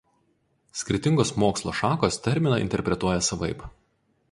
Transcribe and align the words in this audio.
Skirtingos 0.79 1.33
mokslo 1.43 1.75
šakos 1.81 2.19
terminą 2.29 2.59
interpretuoja 2.65 3.23
savaip. 3.31 3.71